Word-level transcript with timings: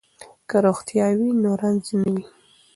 که 0.49 0.57
روغتیا 0.65 1.05
وي 1.17 1.29
نو 1.41 1.51
رنځ 1.61 1.85
نه 2.01 2.07
وي. 2.13 2.23